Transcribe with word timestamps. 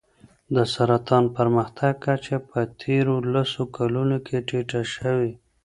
د 0.55 0.57
سرطان 0.73 1.25
پرمختګ 1.37 1.93
کچه 2.05 2.37
په 2.49 2.59
تېرو 2.81 3.15
لسو 3.33 3.63
کلونو 3.77 4.17
کې 4.25 4.37
ټیټه 4.47 4.81
شوې. 4.93 5.31